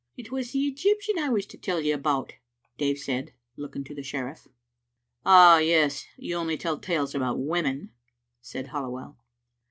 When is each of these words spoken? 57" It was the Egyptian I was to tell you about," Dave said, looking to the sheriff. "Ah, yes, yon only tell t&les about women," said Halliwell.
57" 0.15 0.25
It 0.25 0.31
was 0.35 0.51
the 0.51 0.65
Egyptian 0.65 1.19
I 1.19 1.29
was 1.29 1.45
to 1.45 1.59
tell 1.59 1.79
you 1.79 1.93
about," 1.93 2.33
Dave 2.79 2.97
said, 2.97 3.33
looking 3.55 3.83
to 3.83 3.93
the 3.93 4.01
sheriff. 4.01 4.47
"Ah, 5.27 5.59
yes, 5.59 6.07
yon 6.17 6.41
only 6.41 6.57
tell 6.57 6.79
t&les 6.79 7.13
about 7.13 7.37
women," 7.39 7.91
said 8.41 8.69
Halliwell. 8.69 9.19